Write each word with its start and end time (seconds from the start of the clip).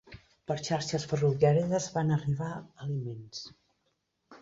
Per 0.51 0.55
xarxes 0.67 1.05
ferroviàries 1.11 1.91
van 1.99 2.17
arribar 2.19 2.51
aliments. 2.89 3.47